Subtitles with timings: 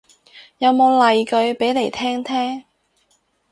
[0.57, 2.63] 有冇例句俾嚟聽聽